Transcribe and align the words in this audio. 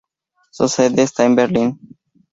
Su 0.49 0.67
sede 0.67 1.03
está 1.03 1.25
en 1.25 1.35
Berlín. 1.35 1.79